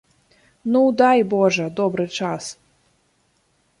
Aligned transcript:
Ну, 0.75 0.79
дай, 1.01 1.21
божа, 1.33 1.67
добры 1.81 2.05
час. 2.17 2.43